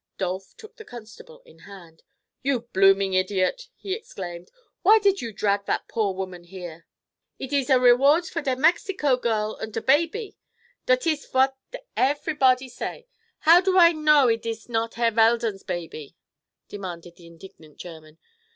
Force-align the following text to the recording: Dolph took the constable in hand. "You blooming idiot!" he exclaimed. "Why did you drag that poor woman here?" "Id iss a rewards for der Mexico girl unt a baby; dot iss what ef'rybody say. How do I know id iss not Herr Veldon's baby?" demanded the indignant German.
Dolph 0.17 0.57
took 0.57 0.77
the 0.77 0.83
constable 0.83 1.43
in 1.45 1.59
hand. 1.59 2.01
"You 2.41 2.61
blooming 2.61 3.13
idiot!" 3.13 3.67
he 3.75 3.93
exclaimed. 3.93 4.49
"Why 4.81 4.97
did 4.97 5.21
you 5.21 5.31
drag 5.31 5.67
that 5.67 5.87
poor 5.87 6.15
woman 6.15 6.45
here?" 6.45 6.87
"Id 7.37 7.53
iss 7.53 7.69
a 7.69 7.79
rewards 7.79 8.27
for 8.27 8.41
der 8.41 8.55
Mexico 8.55 9.15
girl 9.15 9.59
unt 9.61 9.77
a 9.77 9.81
baby; 9.81 10.39
dot 10.87 11.05
iss 11.05 11.31
what 11.31 11.55
ef'rybody 11.95 12.67
say. 12.67 13.05
How 13.41 13.61
do 13.61 13.77
I 13.77 13.91
know 13.91 14.27
id 14.27 14.43
iss 14.43 14.67
not 14.67 14.95
Herr 14.95 15.11
Veldon's 15.11 15.61
baby?" 15.61 16.15
demanded 16.67 17.17
the 17.17 17.27
indignant 17.27 17.77
German. 17.77 18.17